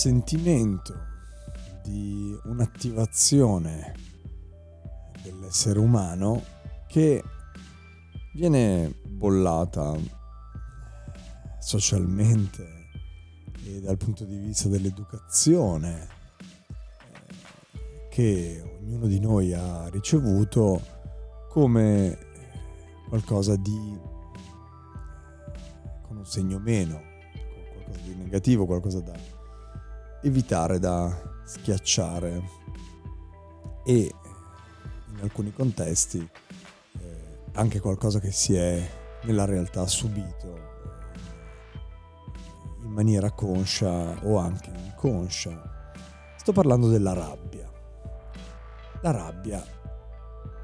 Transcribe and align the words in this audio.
Sentimento 0.00 0.94
di 1.82 2.34
un'attivazione 2.44 3.94
dell'essere 5.22 5.78
umano 5.78 6.42
che 6.86 7.22
viene 8.32 8.94
bollata 9.06 9.94
socialmente 11.58 12.88
e 13.62 13.80
dal 13.82 13.98
punto 13.98 14.24
di 14.24 14.38
vista 14.38 14.68
dell'educazione 14.68 16.08
eh, 17.02 18.08
che 18.08 18.78
ognuno 18.80 19.06
di 19.06 19.20
noi 19.20 19.52
ha 19.52 19.86
ricevuto 19.90 20.80
come 21.50 22.18
qualcosa 23.06 23.54
di 23.54 23.98
con 26.06 26.16
un 26.16 26.24
segno 26.24 26.58
meno, 26.58 27.02
qualcosa 27.74 27.98
di 28.06 28.14
negativo, 28.14 28.64
qualcosa 28.64 29.00
da 29.00 29.39
evitare 30.22 30.78
da 30.78 31.16
schiacciare 31.44 32.42
e 33.84 34.14
in 35.08 35.18
alcuni 35.20 35.52
contesti 35.52 36.18
eh, 36.18 37.42
anche 37.52 37.80
qualcosa 37.80 38.20
che 38.20 38.30
si 38.30 38.54
è 38.54 38.88
nella 39.22 39.44
realtà 39.44 39.86
subito 39.86 40.56
eh, 40.56 40.60
in 42.82 42.90
maniera 42.92 43.30
conscia 43.32 44.18
o 44.24 44.38
anche 44.38 44.70
inconscia. 44.70 45.68
Sto 46.36 46.52
parlando 46.52 46.88
della 46.88 47.12
rabbia. 47.12 47.70
La 49.02 49.10
rabbia. 49.10 49.64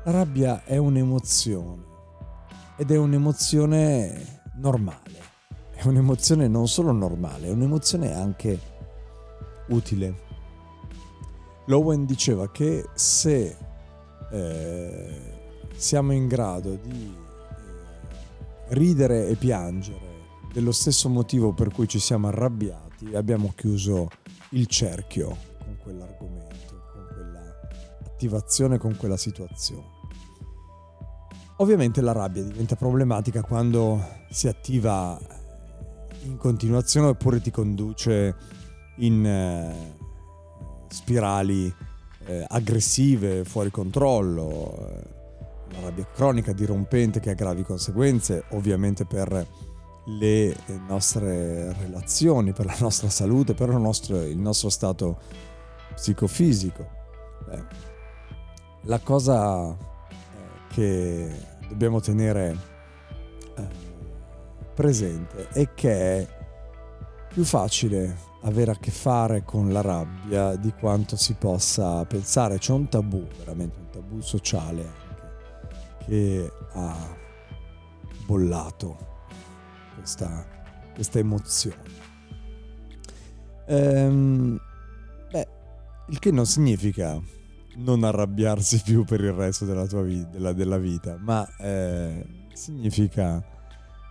La 0.04 0.10
rabbia 0.10 0.64
è 0.64 0.76
un'emozione 0.76 1.84
ed 2.76 2.90
è 2.90 2.96
un'emozione 2.96 4.42
normale. 4.56 5.24
È 5.72 5.86
un'emozione 5.86 6.48
non 6.48 6.68
solo 6.68 6.92
normale, 6.92 7.48
è 7.48 7.50
un'emozione 7.50 8.14
anche 8.14 8.58
utile. 9.68 10.24
Lowen 11.66 12.04
diceva 12.04 12.50
che 12.50 12.88
se 12.94 13.56
eh, 14.30 15.34
siamo 15.76 16.12
in 16.12 16.26
grado 16.26 16.74
di 16.76 17.14
eh, 17.14 18.74
ridere 18.74 19.28
e 19.28 19.34
piangere 19.34 20.14
dello 20.52 20.72
stesso 20.72 21.08
motivo 21.08 21.52
per 21.52 21.70
cui 21.70 21.86
ci 21.86 21.98
siamo 21.98 22.28
arrabbiati, 22.28 23.14
abbiamo 23.14 23.52
chiuso 23.54 24.08
il 24.50 24.66
cerchio 24.66 25.36
con 25.58 25.76
quell'argomento, 25.82 26.82
con 26.92 27.06
quella 27.12 27.58
attivazione, 28.04 28.78
con 28.78 28.96
quella 28.96 29.16
situazione. 29.16 29.94
Ovviamente 31.58 32.00
la 32.00 32.12
rabbia 32.12 32.42
diventa 32.42 32.76
problematica 32.76 33.42
quando 33.42 34.02
si 34.30 34.46
attiva 34.46 35.18
in 36.24 36.36
continuazione 36.36 37.08
oppure 37.08 37.40
ti 37.40 37.50
conduce 37.50 38.34
in 38.96 39.24
eh, 39.24 39.94
spirali 40.88 41.72
eh, 42.26 42.44
aggressive, 42.48 43.44
fuori 43.44 43.70
controllo, 43.70 44.88
eh, 44.88 45.14
una 45.70 45.80
rabbia 45.80 46.06
cronica, 46.12 46.52
dirompente 46.52 47.20
che 47.20 47.30
ha 47.30 47.34
gravi 47.34 47.62
conseguenze, 47.62 48.44
ovviamente 48.50 49.04
per 49.04 49.46
le 50.08 50.56
nostre 50.86 51.72
relazioni, 51.72 52.52
per 52.52 52.66
la 52.66 52.76
nostra 52.78 53.08
salute, 53.08 53.54
per 53.54 53.70
il 53.70 53.80
nostro, 53.80 54.22
il 54.22 54.38
nostro 54.38 54.68
stato 54.70 55.18
psicofisico. 55.94 56.88
Beh, 57.46 57.64
la 58.82 59.00
cosa 59.00 59.76
che 60.68 61.30
dobbiamo 61.68 62.00
tenere 62.00 62.74
presente 64.76 65.48
è 65.48 65.72
che 65.74 66.18
è 66.18 66.28
più 67.28 67.44
facile 67.44 68.25
avere 68.46 68.70
a 68.70 68.76
che 68.76 68.92
fare 68.92 69.42
con 69.42 69.72
la 69.72 69.80
rabbia 69.80 70.54
di 70.56 70.72
quanto 70.72 71.16
si 71.16 71.34
possa 71.34 72.04
pensare. 72.04 72.58
C'è 72.58 72.72
un 72.72 72.88
tabù, 72.88 73.26
veramente 73.38 73.78
un 73.78 73.90
tabù 73.90 74.20
sociale 74.20 74.82
anche, 74.82 76.04
che 76.04 76.52
ha 76.72 77.16
bollato 78.24 78.96
questa, 79.94 80.46
questa 80.94 81.18
emozione. 81.18 81.82
Ehm, 83.66 84.60
beh, 85.30 85.48
il 86.08 86.18
che 86.20 86.30
non 86.30 86.46
significa 86.46 87.20
non 87.78 88.04
arrabbiarsi 88.04 88.80
più 88.82 89.04
per 89.04 89.20
il 89.20 89.32
resto 89.32 89.64
della 89.64 89.86
tua 89.86 90.02
vita, 90.02 90.28
della, 90.28 90.52
della 90.52 90.78
vita, 90.78 91.18
ma 91.18 91.46
eh, 91.56 92.24
significa 92.52 93.44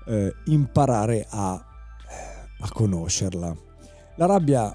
eh, 0.05 0.35
imparare 0.45 1.25
a, 1.29 1.53
a 1.53 2.69
conoscerla 2.69 3.64
la 4.15 4.25
rabbia 4.25 4.73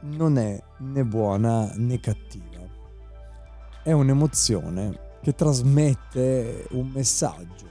non 0.00 0.38
è 0.38 0.62
né 0.78 1.04
buona 1.04 1.70
né 1.74 1.98
cattiva, 2.00 2.66
è 3.82 3.92
un'emozione 3.92 5.06
che 5.22 5.34
trasmette 5.34 6.66
un 6.70 6.88
messaggio. 6.88 7.66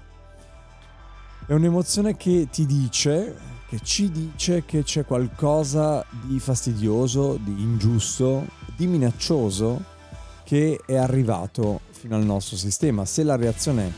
È 1.45 1.53
un'emozione 1.53 2.17
che 2.17 2.47
ti 2.51 2.65
dice, 2.65 3.37
che 3.69 3.79
ci 3.81 4.11
dice 4.11 4.65
che 4.65 4.83
c'è 4.83 5.05
qualcosa 5.05 6.05
di 6.23 6.39
fastidioso, 6.39 7.37
di 7.37 7.61
ingiusto, 7.61 8.45
di 8.75 8.87
minaccioso 8.87 9.95
che 10.43 10.81
è 10.85 10.95
arrivato 10.95 11.81
fino 11.91 12.15
al 12.15 12.25
nostro 12.25 12.57
sistema. 12.57 13.05
Se 13.05 13.23
la 13.23 13.35
reazione 13.35 13.93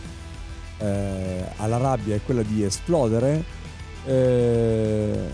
eh, 0.78 1.44
alla 1.58 1.78
rabbia 1.78 2.16
è 2.16 2.22
quella 2.24 2.44
di 2.44 2.64
esplodere, 2.64 3.44
eh, 4.06 5.30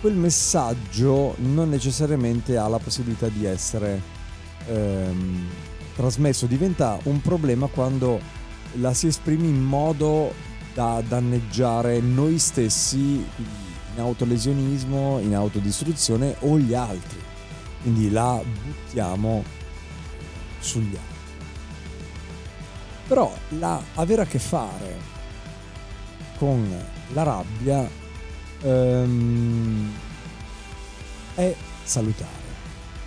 quel 0.00 0.14
messaggio 0.14 1.34
non 1.38 1.68
necessariamente 1.68 2.56
ha 2.56 2.66
la 2.68 2.78
possibilità 2.78 3.28
di 3.28 3.44
essere 3.44 4.00
ehm, 4.66 5.48
trasmesso, 5.94 6.46
diventa 6.46 6.98
un 7.04 7.20
problema 7.20 7.66
quando 7.66 8.20
la 8.74 8.94
si 8.94 9.08
esprime 9.08 9.46
in 9.46 9.62
modo 9.62 10.32
da 10.72 11.02
danneggiare 11.06 12.00
noi 12.00 12.38
stessi 12.38 12.96
in 13.94 14.00
autolesionismo, 14.00 15.18
in 15.18 15.34
autodistruzione 15.34 16.36
o 16.40 16.58
gli 16.58 16.72
altri. 16.72 17.18
Quindi 17.82 18.10
la 18.10 18.40
buttiamo 18.42 19.44
sugli 20.60 20.96
altri. 20.96 21.18
Però 23.06 23.34
la, 23.58 23.82
avere 23.94 24.22
a 24.22 24.26
che 24.26 24.38
fare 24.38 24.96
con 26.38 26.66
la 27.12 27.22
rabbia 27.22 27.88
ehm, 28.60 29.92
è 31.34 31.54
salutare, 31.82 32.30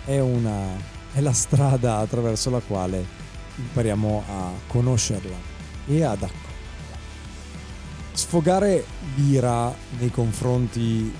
è, 0.04 0.18
una, 0.18 0.76
è 1.12 1.20
la 1.20 1.32
strada 1.32 1.98
attraverso 1.98 2.50
la 2.50 2.60
quale 2.60 3.22
impariamo 3.56 4.24
a 4.28 4.50
conoscerla 4.66 5.36
e 5.86 6.02
ad 6.02 6.22
accoglierla. 6.22 6.42
Sfogare 8.12 8.84
l'ira 9.16 9.74
nei 9.98 10.10
confronti 10.10 10.80
di 10.80 11.12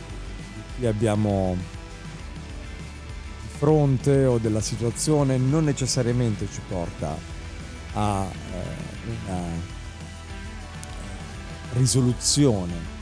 cui 0.77 0.87
abbiamo 0.87 1.57
fronte 3.57 4.25
o 4.27 4.39
della 4.39 4.61
situazione 4.61 5.37
non 5.37 5.65
necessariamente 5.65 6.49
ci 6.53 6.61
porta 6.69 7.17
a 7.95 8.27
eh, 8.27 9.11
una 9.27 9.39
eh, 9.39 9.73
risoluzione 11.75 12.94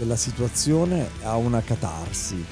della 0.00 0.16
situazione, 0.16 1.10
a 1.24 1.36
una 1.36 1.60
catarsi 1.60 2.42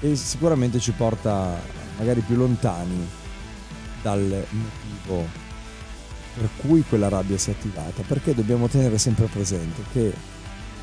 e 0.00 0.16
sicuramente 0.16 0.80
ci 0.80 0.92
porta 0.92 1.60
magari 1.98 2.22
più 2.22 2.34
lontani 2.34 3.06
dal 4.00 4.46
motivo 4.48 5.28
per 6.34 6.48
cui 6.56 6.82
quella 6.88 7.08
rabbia 7.08 7.36
si 7.36 7.50
è 7.50 7.52
attivata, 7.52 8.02
perché 8.06 8.34
dobbiamo 8.34 8.68
tenere 8.68 8.96
sempre 8.96 9.26
presente 9.26 9.82
che 9.92 10.14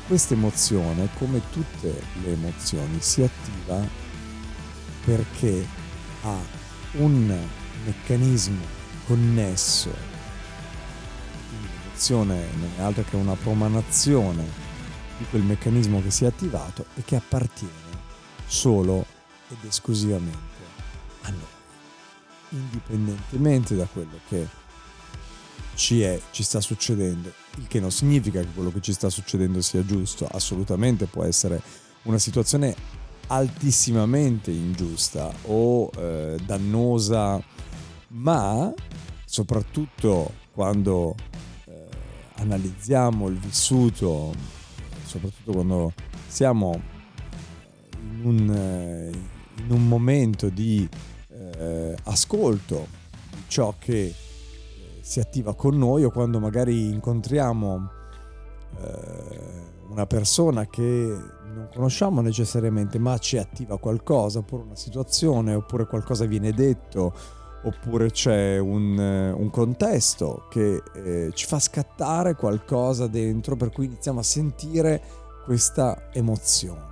questa 0.06 0.34
emozione, 0.34 1.08
come 1.18 1.42
tutte 1.50 2.00
le 2.22 2.32
emozioni, 2.32 2.98
si 3.00 3.22
attiva 3.22 3.84
perché 5.04 5.66
ha 6.22 6.36
un 6.92 7.36
meccanismo 7.84 8.62
connesso. 9.06 9.90
L'emozione 11.82 12.46
non 12.52 12.70
è 12.76 12.80
altro 12.82 13.04
che 13.10 13.16
una 13.16 13.34
promanazione 13.34 14.67
di 15.18 15.24
quel 15.28 15.42
meccanismo 15.42 16.00
che 16.00 16.10
si 16.10 16.24
è 16.24 16.28
attivato 16.28 16.86
e 16.94 17.02
che 17.04 17.16
appartiene 17.16 17.72
solo 18.46 19.04
ed 19.48 19.58
esclusivamente 19.66 20.36
a 21.22 21.30
noi, 21.30 22.60
indipendentemente 22.60 23.74
da 23.76 23.86
quello 23.86 24.18
che 24.28 24.46
ci, 25.74 26.02
è, 26.02 26.20
ci 26.30 26.42
sta 26.42 26.60
succedendo, 26.60 27.32
il 27.56 27.66
che 27.66 27.80
non 27.80 27.90
significa 27.90 28.40
che 28.40 28.48
quello 28.54 28.72
che 28.72 28.80
ci 28.80 28.92
sta 28.92 29.10
succedendo 29.10 29.60
sia 29.60 29.84
giusto, 29.84 30.26
assolutamente 30.26 31.06
può 31.06 31.24
essere 31.24 31.60
una 32.02 32.18
situazione 32.18 32.74
altissimamente 33.28 34.50
ingiusta 34.50 35.32
o 35.42 35.90
eh, 35.96 36.36
dannosa, 36.44 37.42
ma 38.08 38.72
soprattutto 39.24 40.32
quando 40.52 41.14
eh, 41.66 41.86
analizziamo 42.36 43.28
il 43.28 43.38
vissuto, 43.38 44.32
soprattutto 45.08 45.52
quando 45.52 45.92
siamo 46.26 46.80
in 47.98 48.20
un, 48.24 48.50
eh, 48.54 49.10
in 49.62 49.70
un 49.70 49.88
momento 49.88 50.50
di 50.50 50.88
eh, 51.30 51.96
ascolto 52.04 52.86
di 53.30 53.42
ciò 53.48 53.74
che 53.78 54.04
eh, 54.06 54.14
si 55.00 55.18
attiva 55.18 55.54
con 55.54 55.76
noi 55.78 56.04
o 56.04 56.10
quando 56.10 56.38
magari 56.38 56.90
incontriamo 56.90 57.90
eh, 58.80 59.66
una 59.88 60.06
persona 60.06 60.66
che 60.66 60.82
non 60.84 61.68
conosciamo 61.72 62.20
necessariamente 62.20 62.98
ma 62.98 63.16
ci 63.18 63.38
attiva 63.38 63.78
qualcosa, 63.78 64.40
oppure 64.40 64.64
una 64.64 64.76
situazione, 64.76 65.54
oppure 65.54 65.86
qualcosa 65.86 66.26
viene 66.26 66.52
detto, 66.52 67.14
oppure 67.62 68.10
c'è 68.10 68.58
un, 68.58 68.98
eh, 68.98 69.30
un 69.30 69.50
contesto 69.50 70.46
che 70.48 70.82
eh, 70.94 71.30
ci 71.34 71.46
fa 71.46 71.58
scattare 71.58 72.34
qualcosa 72.34 73.06
dentro 73.06 73.56
per 73.56 73.70
cui 73.70 73.86
iniziamo 73.86 74.20
a 74.20 74.24
sentire 74.24 75.02
questa 75.44 76.10
emozione 76.12 76.88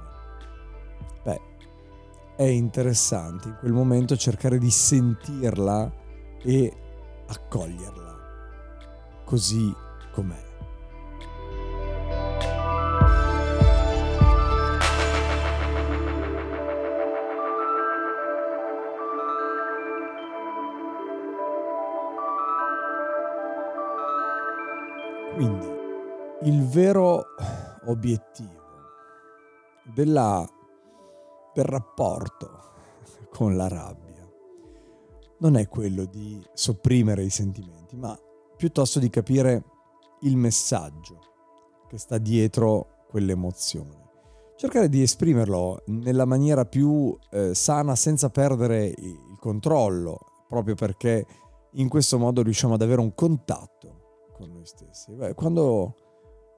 è 2.36 2.44
interessante 2.44 3.48
in 3.48 3.56
quel 3.58 3.72
momento 3.72 4.14
cercare 4.14 4.58
di 4.58 4.70
sentirla 4.70 5.90
e 6.42 6.72
accoglierla 7.26 8.04
così 9.24 9.74
com'è. 10.12 10.45
Quindi 25.36 25.66
il 26.44 26.66
vero 26.66 27.22
obiettivo 27.84 28.64
della 29.94 30.48
del 31.52 31.64
rapporto 31.66 32.50
con 33.30 33.54
la 33.54 33.68
rabbia 33.68 34.26
non 35.40 35.56
è 35.56 35.68
quello 35.68 36.06
di 36.06 36.42
sopprimere 36.54 37.22
i 37.22 37.28
sentimenti, 37.28 37.96
ma 37.96 38.18
piuttosto 38.56 38.98
di 38.98 39.10
capire 39.10 39.62
il 40.22 40.38
messaggio 40.38 41.18
che 41.86 41.98
sta 41.98 42.16
dietro 42.16 43.04
quell'emozione. 43.10 44.08
Cercare 44.56 44.88
di 44.88 45.02
esprimerlo 45.02 45.82
nella 45.88 46.24
maniera 46.24 46.64
più 46.64 47.14
eh, 47.30 47.54
sana 47.54 47.94
senza 47.94 48.30
perdere 48.30 48.86
il 48.86 49.36
controllo, 49.38 50.18
proprio 50.48 50.74
perché 50.74 51.26
in 51.72 51.90
questo 51.90 52.18
modo 52.18 52.40
riusciamo 52.40 52.72
ad 52.72 52.80
avere 52.80 53.02
un 53.02 53.14
contatto 53.14 53.75
con 54.36 54.50
noi 54.52 54.66
stessi. 54.66 55.14
Beh, 55.14 55.34
quando 55.34 55.94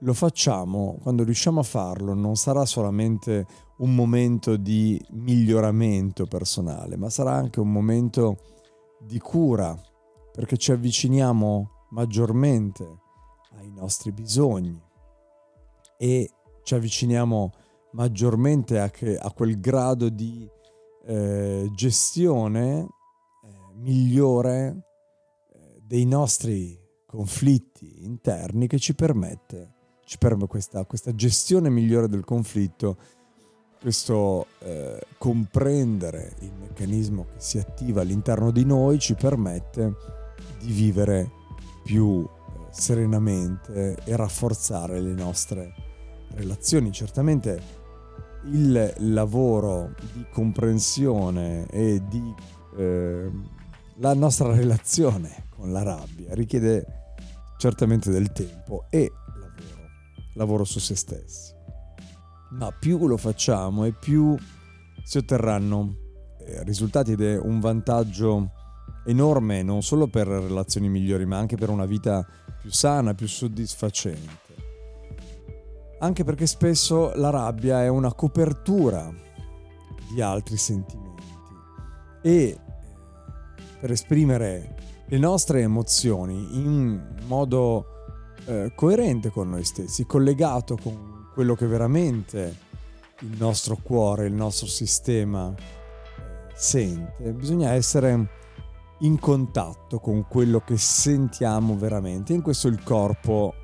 lo 0.01 0.13
facciamo, 0.13 0.99
quando 1.01 1.23
riusciamo 1.23 1.61
a 1.61 1.65
farlo, 1.65 2.13
non 2.13 2.35
sarà 2.35 2.65
solamente 2.67 3.47
un 3.79 3.95
momento 3.95 4.57
di 4.57 5.01
miglioramento 5.11 6.27
personale, 6.27 6.97
ma 6.97 7.09
sarà 7.09 7.33
anche 7.33 7.61
un 7.61 7.71
momento 7.71 8.39
di 9.01 9.21
cura, 9.21 9.81
perché 10.33 10.57
ci 10.57 10.73
avviciniamo 10.73 11.71
maggiormente 11.91 12.99
ai 13.59 13.71
nostri 13.71 14.11
bisogni 14.11 14.81
e 15.97 16.31
ci 16.65 16.75
avviciniamo 16.75 17.53
maggiormente 17.93 18.79
a, 18.81 18.91
a 19.21 19.33
quel 19.33 19.59
grado 19.61 20.09
di 20.09 20.49
eh, 21.07 21.69
gestione 21.73 22.81
eh, 22.81 22.89
migliore 23.75 24.85
eh, 25.53 25.81
dei 25.81 26.05
nostri 26.05 26.87
conflitti 27.09 28.05
interni 28.05 28.67
che 28.67 28.79
ci 28.79 28.95
permette 28.95 29.77
ci 30.09 30.17
permette 30.17 30.47
questa, 30.47 30.85
questa 30.87 31.15
gestione 31.15 31.69
migliore 31.69 32.09
del 32.09 32.25
conflitto, 32.25 32.97
questo 33.79 34.47
eh, 34.61 34.99
comprendere 35.19 36.35
il 36.41 36.53
meccanismo 36.59 37.27
che 37.27 37.41
si 37.41 37.59
attiva 37.59 38.01
all'interno 38.01 38.51
di 38.51 38.65
noi 38.65 38.99
ci 38.99 39.15
permette 39.15 39.95
di 40.61 40.73
vivere 40.73 41.31
più 41.85 42.23
eh, 42.25 42.67
serenamente 42.71 43.99
e 44.03 44.17
rafforzare 44.17 44.99
le 44.99 45.13
nostre 45.13 45.75
relazioni. 46.31 46.91
Certamente 46.91 47.77
il 48.45 48.95
lavoro 49.13 49.93
di 50.15 50.25
comprensione 50.33 51.67
e 51.67 52.03
di 52.09 52.35
eh, 52.79 53.31
la 53.97 54.15
nostra 54.15 54.55
relazione 54.57 55.49
con 55.50 55.71
la 55.71 55.83
rabbia 55.83 56.33
richiede 56.33 56.98
certamente 57.59 58.11
del 58.11 58.33
tempo 58.33 58.87
e 58.88 59.12
lavoro 60.35 60.65
su 60.65 60.79
se 60.79 60.97
stessi. 60.97 61.53
Ma 62.53 62.73
più 62.73 63.07
lo 63.07 63.19
facciamo 63.19 63.85
e 63.85 63.93
più 63.93 64.35
si 65.05 65.19
otterranno 65.19 65.97
eh, 66.38 66.62
risultati 66.62 67.12
ed 67.12 67.21
è 67.21 67.37
un 67.38 67.61
vantaggio 67.61 68.53
enorme 69.05 69.62
non 69.62 69.83
solo 69.83 70.07
per 70.07 70.27
relazioni 70.27 70.88
migliori 70.88 71.25
ma 71.25 71.38
anche 71.38 71.57
per 71.57 71.69
una 71.69 71.87
vita 71.87 72.27
più 72.61 72.71
sana, 72.71 73.15
più 73.15 73.27
soddisfacente. 73.27 74.47
Anche 76.00 76.25
perché 76.25 76.47
spesso 76.47 77.12
la 77.17 77.31
rabbia 77.31 77.83
è 77.83 77.88
una 77.88 78.15
copertura 78.15 79.12
di 80.12 80.23
altri 80.23 80.57
sentimenti 80.57 81.25
e 82.23 82.33
eh, 82.33 82.61
per 83.81 83.91
esprimere 83.91 84.77
le 85.11 85.19
nostre 85.19 85.62
emozioni 85.62 86.59
in 86.59 87.17
modo 87.27 87.87
eh, 88.45 88.73
coerente 88.75 89.31
con 89.31 89.49
noi 89.49 89.65
stessi, 89.65 90.05
collegato 90.05 90.77
con 90.77 91.31
quello 91.33 91.55
che 91.55 91.67
veramente 91.67 92.57
il 93.21 93.37
nostro 93.38 93.79
cuore, 93.83 94.27
il 94.27 94.35
nostro 94.35 94.67
sistema 94.67 95.55
eh, 95.55 96.53
sente. 96.55 97.33
Bisogna 97.33 97.73
essere 97.73 98.37
in 99.00 99.19
contatto 99.19 99.99
con 99.99 100.27
quello 100.29 100.61
che 100.61 100.77
sentiamo 100.77 101.77
veramente. 101.77 102.35
In 102.35 102.43
questo 102.43 102.69
il 102.69 102.83
corpo 102.83 103.55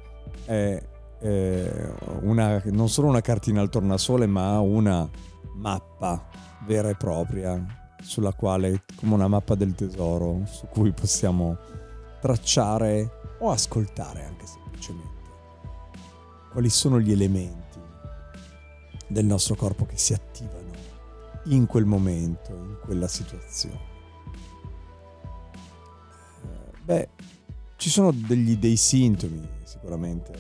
è 0.46 0.82
eh, 1.20 1.94
una, 2.22 2.62
non 2.66 2.88
solo 2.88 3.08
una 3.08 3.20
cartina 3.20 3.60
al 3.60 3.68
tornasole, 3.68 4.26
ma 4.26 4.58
una 4.60 5.08
mappa 5.56 6.26
vera 6.66 6.88
e 6.88 6.96
propria 6.96 7.83
sulla 8.04 8.32
quale, 8.32 8.84
come 8.96 9.14
una 9.14 9.28
mappa 9.28 9.54
del 9.54 9.74
tesoro, 9.74 10.42
su 10.46 10.66
cui 10.66 10.92
possiamo 10.92 11.56
tracciare 12.20 13.36
o 13.40 13.50
ascoltare 13.50 14.24
anche 14.24 14.46
se 14.46 14.58
semplicemente 14.62 15.12
quali 16.50 16.70
sono 16.70 17.00
gli 17.00 17.10
elementi 17.10 17.80
del 19.08 19.24
nostro 19.24 19.56
corpo 19.56 19.86
che 19.86 19.98
si 19.98 20.12
attivano 20.12 20.70
in 21.46 21.66
quel 21.66 21.84
momento, 21.84 22.52
in 22.52 22.78
quella 22.80 23.08
situazione. 23.08 23.92
Eh, 26.42 26.78
beh, 26.84 27.08
ci 27.76 27.90
sono 27.90 28.12
degli, 28.12 28.56
dei 28.56 28.76
sintomi 28.76 29.46
sicuramente, 29.64 30.32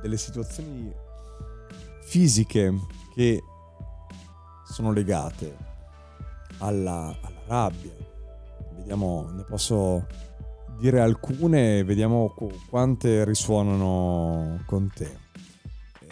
delle 0.00 0.16
situazioni 0.16 0.92
fisiche 2.02 2.72
che 3.12 3.42
sono 4.64 4.92
legate 4.92 5.69
alla, 6.60 7.16
alla 7.20 7.42
rabbia. 7.46 7.92
Vediamo, 8.76 9.28
ne 9.30 9.44
posso 9.44 10.06
dire 10.78 11.00
alcune, 11.00 11.84
vediamo 11.84 12.34
quante 12.68 13.24
risuonano 13.24 14.62
con 14.64 14.90
te. 14.92 15.04
Eh, 16.00 16.06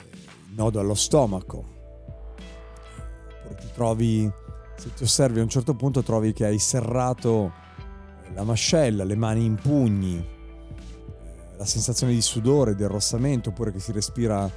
il 0.48 0.54
nodo 0.54 0.78
allo 0.78 0.94
stomaco. 0.94 1.76
Oppure 3.38 3.54
ti 3.60 3.68
trovi, 3.72 4.30
se 4.76 4.92
ti 4.92 5.04
osservi 5.04 5.40
a 5.40 5.42
un 5.42 5.48
certo 5.48 5.74
punto 5.74 6.02
trovi 6.02 6.32
che 6.34 6.44
hai 6.44 6.58
serrato 6.58 7.52
la 8.34 8.44
mascella, 8.44 9.04
le 9.04 9.16
mani 9.16 9.44
in 9.44 9.54
pugni, 9.54 10.18
eh, 10.18 11.56
la 11.56 11.64
sensazione 11.64 12.12
di 12.12 12.20
sudore, 12.20 12.74
di 12.74 12.84
arrossamento, 12.84 13.48
oppure 13.48 13.72
che 13.72 13.80
si 13.80 13.92
respira 13.92 14.50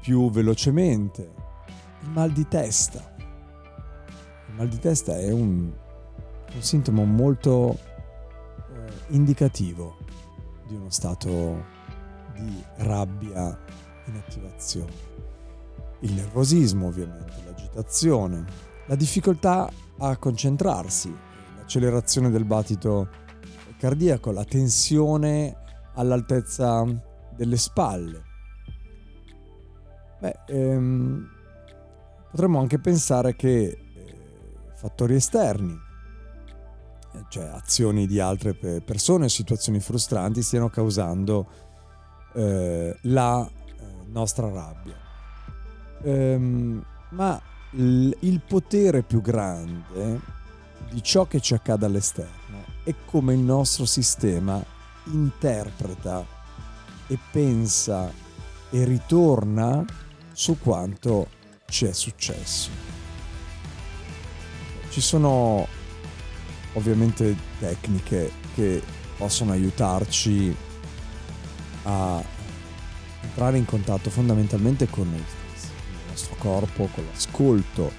più 0.00 0.30
velocemente, 0.30 1.32
il 2.02 2.10
mal 2.10 2.30
di 2.30 2.46
testa. 2.46 3.16
Mal 4.58 4.66
di 4.66 4.80
testa 4.80 5.16
è 5.16 5.30
un, 5.30 5.72
un 6.52 6.62
sintomo 6.62 7.04
molto 7.04 7.78
eh, 7.78 8.92
indicativo 9.10 9.98
di 10.66 10.74
uno 10.74 10.90
stato 10.90 11.64
di 12.34 12.60
rabbia 12.78 13.56
in 14.06 14.16
attivazione. 14.16 14.90
Il 16.00 16.12
nervosismo 16.12 16.88
ovviamente, 16.88 17.34
l'agitazione, 17.44 18.44
la 18.86 18.96
difficoltà 18.96 19.70
a 19.98 20.16
concentrarsi, 20.16 21.16
l'accelerazione 21.56 22.28
del 22.28 22.44
battito 22.44 23.08
cardiaco, 23.78 24.32
la 24.32 24.44
tensione 24.44 25.56
all'altezza 25.94 26.84
delle 27.36 27.56
spalle. 27.56 28.22
Beh, 30.18 30.38
ehm, 30.48 31.28
potremmo 32.32 32.58
anche 32.58 32.80
pensare 32.80 33.36
che 33.36 33.84
fattori 34.78 35.16
esterni, 35.16 35.76
eh, 37.12 37.24
cioè 37.28 37.46
azioni 37.46 38.06
di 38.06 38.20
altre 38.20 38.54
persone 38.54 39.28
situazioni 39.28 39.80
frustranti, 39.80 40.40
stiano 40.40 40.68
causando 40.68 41.48
eh, 42.34 42.96
la 43.02 43.44
eh, 43.44 43.84
nostra 44.06 44.48
rabbia. 44.48 44.94
Ehm, 46.02 46.84
ma 47.10 47.40
l- 47.72 48.10
il 48.20 48.40
potere 48.46 49.02
più 49.02 49.20
grande 49.20 50.36
di 50.90 51.02
ciò 51.02 51.26
che 51.26 51.40
ci 51.40 51.54
accade 51.54 51.84
all'esterno 51.84 52.64
e 52.84 52.94
come 53.04 53.34
il 53.34 53.40
nostro 53.40 53.84
sistema 53.84 54.64
interpreta 55.06 56.24
e 57.08 57.18
pensa 57.32 58.12
e 58.70 58.84
ritorna 58.84 59.84
su 60.32 60.56
quanto 60.60 61.26
ci 61.66 61.86
è 61.86 61.92
successo. 61.92 62.97
Ci 64.98 65.04
sono 65.04 65.64
ovviamente 66.72 67.36
tecniche 67.60 68.32
che 68.56 68.82
possono 69.16 69.52
aiutarci 69.52 70.52
a 71.84 72.20
entrare 73.20 73.58
in 73.58 73.64
contatto 73.64 74.10
fondamentalmente 74.10 74.88
con 74.88 75.08
noi 75.08 75.22
stessi, 75.24 75.68
con 75.68 76.00
il 76.00 76.08
nostro 76.08 76.34
corpo, 76.36 76.88
con 76.92 77.04
l'ascolto 77.04 77.92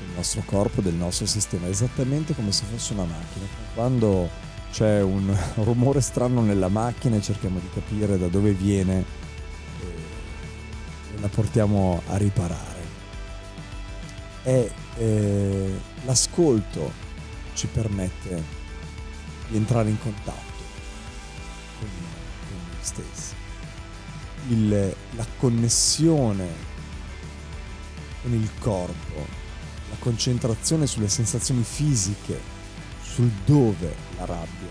del 0.00 0.16
nostro 0.16 0.42
corpo, 0.44 0.82
del 0.82 0.92
nostro 0.92 1.24
sistema, 1.24 1.66
esattamente 1.66 2.34
come 2.34 2.52
se 2.52 2.64
fosse 2.70 2.92
una 2.92 3.04
macchina. 3.04 3.46
Quando 3.72 4.28
c'è 4.70 5.00
un 5.00 5.34
rumore 5.64 6.02
strano 6.02 6.42
nella 6.42 6.68
macchina 6.68 7.16
e 7.16 7.22
cerchiamo 7.22 7.58
di 7.58 7.70
capire 7.72 8.18
da 8.18 8.26
dove 8.26 8.52
viene 8.52 9.02
e 9.80 11.20
la 11.22 11.28
portiamo 11.28 12.02
a 12.08 12.18
riparare. 12.18 12.80
E 14.42 14.81
eh, 14.96 15.80
l'ascolto 16.04 16.92
ci 17.54 17.66
permette 17.66 18.42
di 19.48 19.56
entrare 19.56 19.90
in 19.90 19.98
contatto 19.98 20.62
con, 21.78 21.88
con 22.48 22.56
noi 22.66 22.76
stessi. 22.80 23.34
Il, 24.48 24.94
la 25.16 25.26
connessione 25.38 26.70
con 28.22 28.32
il 28.32 28.50
corpo 28.58 29.42
la 29.92 29.98
concentrazione 29.98 30.86
sulle 30.86 31.08
sensazioni 31.08 31.62
fisiche, 31.62 32.40
sul 33.02 33.30
dove 33.44 33.94
la 34.16 34.24
rabbia 34.24 34.70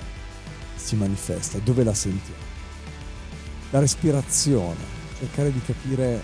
si 0.75 0.95
manifesta, 0.95 1.59
dove 1.59 1.83
la 1.83 1.93
sentiamo. 1.93 2.49
La 3.69 3.79
respirazione, 3.79 4.83
cercare 5.19 5.53
di 5.53 5.61
capire 5.61 6.21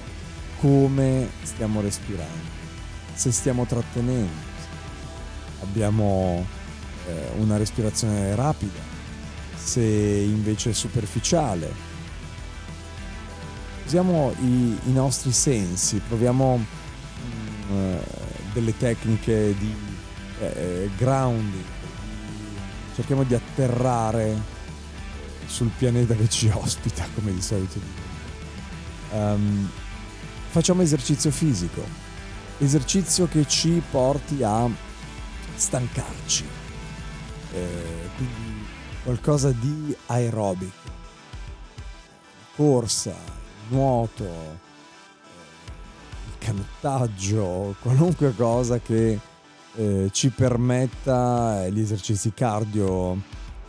come 0.60 1.30
stiamo 1.44 1.82
respirando, 1.82 2.66
se 3.17 3.31
stiamo 3.31 3.65
trattenendo, 3.65 4.31
abbiamo 5.63 6.45
eh, 7.07 7.31
una 7.39 7.57
respirazione 7.57 8.36
rapida, 8.36 8.79
se 9.55 9.81
invece 9.81 10.69
è 10.69 10.74
superficiale. 10.74 11.74
Usiamo 13.88 14.36
i, 14.39 14.77
i 14.86 14.91
nostri 14.91 15.31
sensi, 15.31 16.00
proviamo 16.07 16.57
mm, 16.57 17.75
eh, 17.75 18.00
delle 18.53 18.77
tecniche 18.77 19.55
di 19.57 19.74
eh, 20.39 20.89
grounding, 20.95 21.65
cerchiamo 22.93 23.24
di 23.24 23.33
atterrare 23.33 24.36
sul 25.47 25.71
pianeta 25.75 26.13
che 26.13 26.29
ci 26.29 26.51
ospita, 26.53 27.07
come 27.15 27.33
di 27.33 27.41
solito 27.41 27.79
dico. 27.79 28.05
Um, 29.09 29.67
facciamo 30.50 30.83
esercizio 30.83 31.31
fisico, 31.31 32.06
esercizio 32.59 33.27
che 33.27 33.45
ci 33.47 33.81
porti 33.89 34.43
a 34.43 34.69
stancarci, 35.55 36.45
eh, 37.53 38.09
quindi 38.15 38.65
qualcosa 39.03 39.51
di 39.51 39.95
aerobico, 40.07 40.95
corsa, 42.55 43.13
nuoto, 43.69 44.65
canottaggio, 46.37 47.75
qualunque 47.81 48.33
cosa 48.35 48.79
che 48.79 49.19
eh, 49.75 50.09
ci 50.11 50.29
permetta 50.29 51.67
gli 51.69 51.79
esercizi 51.79 52.33
cardio 52.33 53.11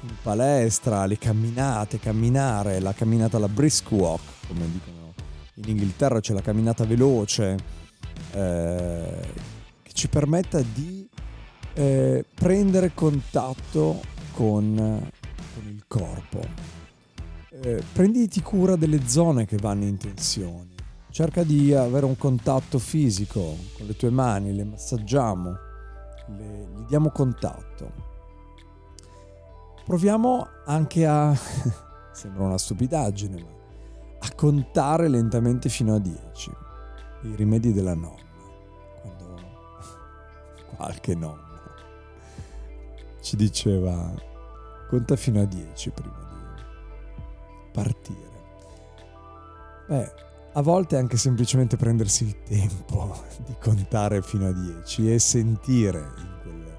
in 0.01 0.15
palestra, 0.23 1.07
le 1.07 1.19
camminate, 1.19 1.99
camminare, 1.99 2.81
la 2.81 2.93
camminata 2.93 3.37
alla 3.37 3.49
brisk 3.49 3.91
walk, 3.91 4.23
come 4.47 4.71
dicono 4.71 4.97
in 5.55 5.65
Inghilterra 5.69 6.21
c'è 6.21 6.33
la 6.33 6.41
camminata 6.41 6.85
veloce, 6.85 7.57
eh, 8.33 9.21
che 9.83 9.93
ci 9.93 10.09
permetta 10.09 10.61
di 10.61 11.09
eh, 11.75 12.25
prendere 12.35 12.93
contatto 12.95 14.01
con, 14.33 14.75
con 15.55 15.69
il 15.69 15.85
corpo. 15.87 16.41
Eh, 17.51 17.83
prenditi 17.93 18.41
cura 18.41 18.77
delle 18.77 19.07
zone 19.09 19.47
che 19.47 19.57
vanno 19.57 19.85
in 19.85 19.97
tensione 19.97 20.77
cerca 21.11 21.43
di 21.43 21.75
avere 21.75 22.07
un 22.07 22.17
contatto 22.17 22.79
fisico 22.79 23.57
con 23.77 23.87
le 23.87 23.97
tue 23.97 24.11
mani, 24.11 24.55
le 24.55 24.63
massaggiamo, 24.63 25.57
le, 26.29 26.69
gli 26.77 26.85
diamo 26.87 27.11
contatto. 27.11 27.93
Proviamo 29.85 30.47
anche 30.67 31.07
a, 31.07 31.35
sembra 32.13 32.45
una 32.45 32.57
stupidaggine, 32.57 33.41
ma 33.41 33.49
a 34.21 34.35
contare 34.37 35.09
lentamente 35.09 35.69
fino 35.69 35.97
a 35.97 35.99
10 35.99 36.67
i 37.23 37.35
rimedi 37.35 37.73
della 37.73 37.95
nonna, 37.95 38.17
quando 39.01 39.41
qualche 40.77 41.15
nonna 41.15 41.47
ci 43.21 43.37
diceva 43.37 44.11
conta 44.89 45.17
fino 45.17 45.41
a 45.41 45.45
10 45.45 45.91
prima 45.91 46.17
di 46.17 47.71
partire. 47.73 48.37
Beh, 49.87 50.13
a 50.53 50.63
volte 50.63 50.97
anche 50.97 51.17
semplicemente 51.17 51.77
prendersi 51.77 52.25
il 52.25 52.43
tempo 52.43 53.15
di 53.45 53.55
contare 53.61 54.23
fino 54.23 54.47
a 54.47 54.53
10 54.53 55.13
e 55.13 55.19
sentire 55.19 55.99
in 55.99 56.39
quel 56.43 56.75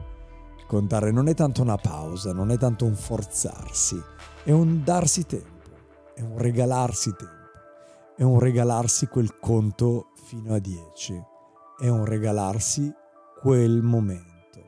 contare. 0.67 1.11
Non 1.11 1.27
è 1.27 1.33
tanto 1.33 1.61
una 1.61 1.77
pausa, 1.77 2.33
non 2.33 2.51
è 2.51 2.57
tanto 2.57 2.85
un 2.85 2.95
forzarsi, 2.95 4.01
è 4.43 4.51
un 4.51 4.83
darsi 4.83 5.25
tempo, 5.25 5.69
è 6.15 6.21
un 6.21 6.37
regalarsi 6.37 7.13
tempo, 7.15 8.13
è 8.15 8.23
un 8.23 8.39
regalarsi 8.39 9.07
quel 9.07 9.39
conto 9.39 10.08
fino 10.29 10.53
a 10.53 10.59
10, 10.59 11.25
è 11.79 11.87
un 11.87 12.05
regalarsi 12.05 12.93
quel 13.41 13.81
momento. 13.81 14.59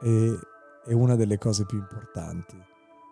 E 0.00 0.38
è 0.84 0.92
una 0.92 1.16
delle 1.16 1.38
cose 1.38 1.66
più 1.66 1.78
importanti 1.78 2.56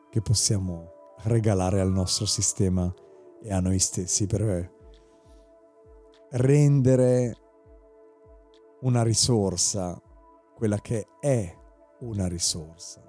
che 0.08 0.22
possiamo 0.22 1.14
regalare 1.24 1.80
al 1.80 1.90
nostro 1.90 2.26
sistema 2.26 2.94
e 3.42 3.52
a 3.52 3.58
noi 3.58 3.80
stessi 3.80 4.26
per 4.28 4.72
rendere 6.30 7.36
una 8.82 9.02
risorsa 9.02 10.00
quella 10.54 10.78
che 10.78 11.08
è 11.18 11.58
una 12.00 12.28
risorsa, 12.28 13.02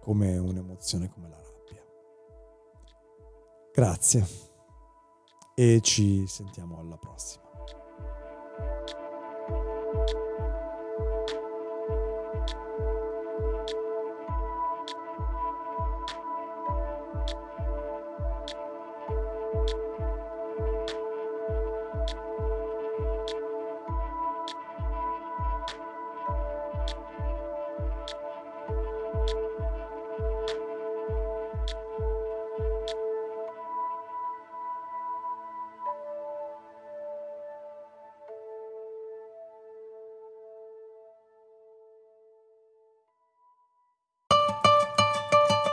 come 0.00 0.38
un'emozione 0.38 1.10
come 1.10 1.28
la 1.28 1.36
rabbia. 1.36 1.82
Grazie 3.74 4.45
e 5.58 5.80
ci 5.80 6.26
sentiamo 6.26 6.78
alla 6.78 6.98
prossima. 6.98 7.44